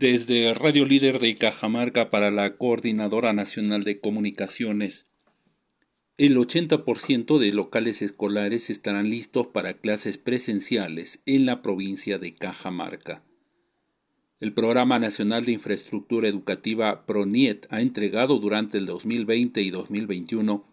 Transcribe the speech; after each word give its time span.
Desde 0.00 0.54
Radio 0.54 0.86
Líder 0.86 1.18
de 1.18 1.36
Cajamarca 1.36 2.08
para 2.08 2.30
la 2.30 2.56
Coordinadora 2.56 3.34
Nacional 3.34 3.84
de 3.84 4.00
Comunicaciones, 4.00 5.04
el 6.16 6.38
80% 6.38 7.36
de 7.38 7.52
locales 7.52 8.00
escolares 8.00 8.70
estarán 8.70 9.10
listos 9.10 9.48
para 9.48 9.74
clases 9.74 10.16
presenciales 10.16 11.20
en 11.26 11.44
la 11.44 11.60
provincia 11.60 12.16
de 12.16 12.34
Cajamarca. 12.34 13.22
El 14.40 14.54
Programa 14.54 14.98
Nacional 14.98 15.44
de 15.44 15.52
Infraestructura 15.52 16.28
Educativa 16.28 17.04
PRONIET 17.04 17.66
ha 17.68 17.82
entregado 17.82 18.38
durante 18.38 18.78
el 18.78 18.86
2020 18.86 19.60
y 19.60 19.68
2021 19.68 20.64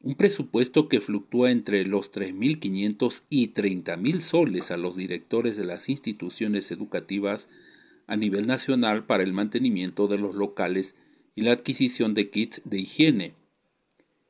un 0.00 0.14
presupuesto 0.14 0.88
que 0.88 1.02
fluctúa 1.02 1.50
entre 1.50 1.84
los 1.84 2.10
3.500 2.10 3.24
y 3.28 3.52
30.000 3.52 4.20
soles 4.20 4.70
a 4.70 4.78
los 4.78 4.96
directores 4.96 5.58
de 5.58 5.66
las 5.66 5.90
instituciones 5.90 6.70
educativas 6.70 7.50
a 8.10 8.16
nivel 8.16 8.48
nacional 8.48 9.06
para 9.06 9.22
el 9.22 9.32
mantenimiento 9.32 10.08
de 10.08 10.18
los 10.18 10.34
locales 10.34 10.96
y 11.36 11.42
la 11.42 11.52
adquisición 11.52 12.12
de 12.12 12.28
kits 12.28 12.60
de 12.64 12.80
higiene. 12.80 13.34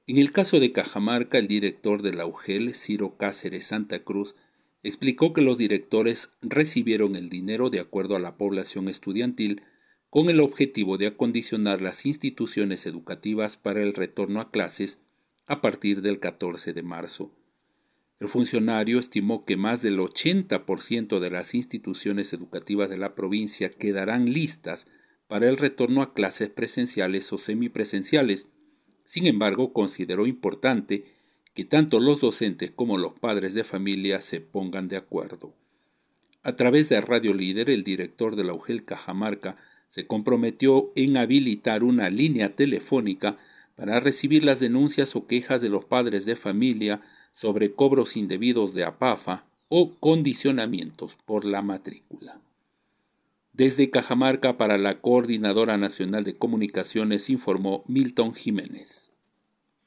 En 0.07 0.19
el 0.19 0.33
caso 0.33 0.61
de 0.61 0.71
Cajamarca, 0.71 1.39
el 1.39 1.49
director 1.49 2.03
de 2.03 2.13
la 2.13 2.27
Ciro 2.75 3.17
Cáceres 3.17 3.67
Santa 3.67 4.05
Cruz, 4.05 4.37
explicó 4.83 5.33
que 5.33 5.41
los 5.41 5.57
directores 5.57 6.31
recibieron 6.43 7.17
el 7.17 7.31
dinero 7.31 7.71
de 7.71 7.81
acuerdo 7.81 8.17
a 8.17 8.21
la 8.21 8.37
población 8.37 8.89
estudiantil 8.89 9.63
con 10.11 10.29
el 10.29 10.41
objetivo 10.41 10.99
de 10.99 11.07
acondicionar 11.07 11.81
las 11.81 12.05
instituciones 12.05 12.85
educativas 12.85 13.57
para 13.57 13.83
el 13.83 13.95
retorno 13.95 14.41
a 14.41 14.51
clases 14.51 14.99
a 15.47 15.63
partir 15.63 16.03
del 16.03 16.21
14 16.21 16.75
de 16.75 16.83
marzo. 16.83 17.33
El 18.21 18.29
funcionario 18.29 18.99
estimó 18.99 19.47
que 19.47 19.57
más 19.57 19.81
del 19.81 19.99
80% 19.99 21.21
de 21.21 21.31
las 21.31 21.55
instituciones 21.55 22.35
educativas 22.35 22.91
de 22.91 22.99
la 22.99 23.15
provincia 23.15 23.71
quedarán 23.71 24.31
listas 24.31 24.87
para 25.27 25.49
el 25.49 25.57
retorno 25.57 26.03
a 26.03 26.13
clases 26.13 26.51
presenciales 26.51 27.33
o 27.33 27.39
semipresenciales. 27.39 28.49
Sin 29.07 29.27
embargo, 29.27 29.73
consideró 29.73 30.27
importante 30.27 31.07
que 31.55 31.65
tanto 31.65 31.99
los 31.99 32.21
docentes 32.21 32.71
como 32.71 32.99
los 32.99 33.15
padres 33.15 33.55
de 33.55 33.65
familia 33.65 34.21
se 34.21 34.41
pongan 34.41 34.89
de 34.89 34.99
acuerdo. 34.99 35.55
A 36.43 36.57
través 36.57 36.91
de 36.91 37.01
Radio 37.01 37.33
Líder, 37.33 37.71
el 37.71 37.85
director 37.85 38.37
de 38.37 38.45
la 38.45 38.53
UGEL 38.53 38.85
Cajamarca 38.85 39.57
se 39.89 40.07
comprometió 40.07 40.93
en 40.95 41.17
habilitar 41.17 41.83
una 41.83 42.11
línea 42.11 42.55
telefónica 42.55 43.39
para 43.77 43.99
recibir 43.99 44.45
las 44.45 44.61
denuncias 44.61 45.17
o 45.17 45.27
quejas 45.27 45.63
de 45.63 45.71
los 45.71 45.87
padres 45.87 46.27
de 46.27 46.37
familia 46.37 47.01
sobre 47.41 47.73
cobros 47.73 48.19
indebidos 48.19 48.75
de 48.75 48.85
APAFA 48.85 49.47
o 49.71 49.95
condicionamientos 49.99 51.17
por 51.25 51.47
la 51.47 51.63
matrícula. 51.63 52.39
Desde 53.55 53.89
Cajamarca 53.89 54.59
para 54.59 54.77
la 54.77 55.01
Coordinadora 55.01 55.79
Nacional 55.79 56.23
de 56.23 56.37
Comunicaciones 56.37 57.31
informó 57.31 57.83
Milton 57.87 58.35
Jiménez. 58.35 59.10